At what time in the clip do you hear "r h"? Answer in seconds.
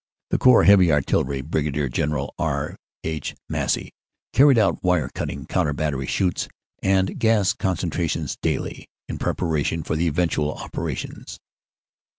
2.39-3.35